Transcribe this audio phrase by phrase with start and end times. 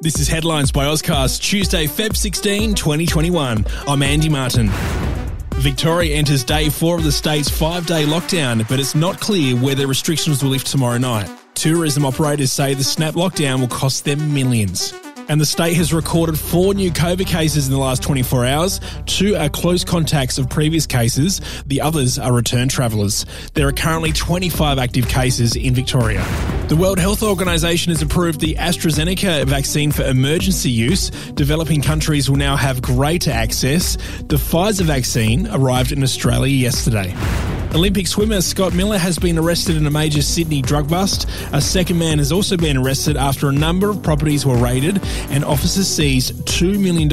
[0.00, 3.64] This is Headlines by Auscast, Tuesday, Feb 16, 2021.
[3.86, 4.70] I'm Andy Martin.
[5.54, 9.86] Victoria enters day four of the state's five day lockdown, but it's not clear whether
[9.86, 11.30] restrictions will lift tomorrow night.
[11.54, 14.92] Tourism operators say the snap lockdown will cost them millions.
[15.28, 18.80] And the state has recorded four new COVID cases in the last 24 hours.
[19.06, 23.24] Two are close contacts of previous cases, the others are return travellers.
[23.54, 26.24] There are currently 25 active cases in Victoria.
[26.68, 31.10] The World Health Organization has approved the AstraZeneca vaccine for emergency use.
[31.34, 33.96] Developing countries will now have greater access.
[34.22, 37.14] The Pfizer vaccine arrived in Australia yesterday.
[37.74, 41.28] Olympic swimmer Scott Miller has been arrested in a major Sydney drug bust.
[41.52, 45.00] A second man has also been arrested after a number of properties were raided
[45.30, 47.08] and officers seized $2 million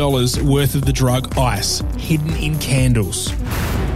[0.48, 3.34] worth of the drug ice, hidden in candles.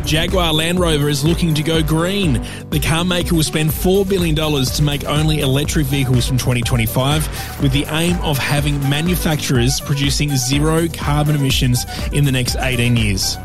[0.05, 2.43] Jaguar Land Rover is looking to go green.
[2.71, 7.73] The car maker will spend $4 billion to make only electric vehicles from 2025, with
[7.73, 13.37] the aim of having manufacturers producing zero carbon emissions in the next 18 years.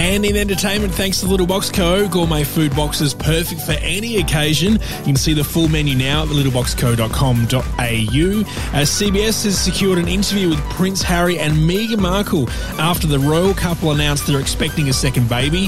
[0.00, 4.72] And in entertainment, thanks to Little Box Co., gourmet food boxes perfect for any occasion.
[5.00, 7.60] You can see the full menu now at littleboxco.com.au.
[7.60, 12.48] Uh, As CBS has secured an interview with Prince Harry and Meghan Markle
[12.80, 15.66] after the royal couple announced they're expecting a second baby.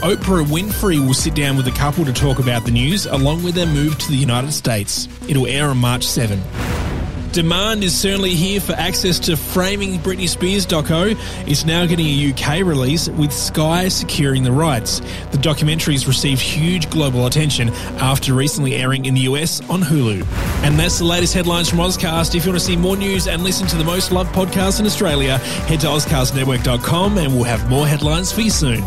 [0.00, 3.54] Oprah Winfrey will sit down with the couple to talk about the news, along with
[3.54, 5.08] their move to the United States.
[5.28, 6.40] It'll air on March 7.
[7.34, 11.16] Demand is certainly here for access to Framing Britney Spears doco.
[11.48, 15.00] It's now getting a UK release with Sky securing the rights.
[15.32, 20.24] The documentary's received huge global attention after recently airing in the US on Hulu.
[20.62, 22.36] And that's the latest headlines from Auscast.
[22.36, 24.86] If you want to see more news and listen to the most loved podcast in
[24.86, 28.84] Australia, head to auscastnetwork.com and we'll have more headlines for you soon.